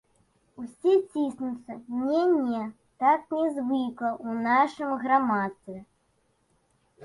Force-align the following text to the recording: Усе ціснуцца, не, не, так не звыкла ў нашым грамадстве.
Усе 0.61 0.93
ціснуцца, 1.11 1.73
не, 1.99 2.23
не, 2.47 2.63
так 3.05 3.21
не 3.37 3.45
звыкла 3.59 4.11
ў 4.25 4.27
нашым 4.49 4.99
грамадстве. 5.07 5.77